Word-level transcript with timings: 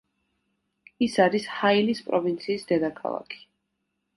ის 1.07 1.17
არის 1.25 1.45
ჰაილის 1.57 2.01
პროვინციის 2.07 2.67
დედაქალაქი. 2.73 3.43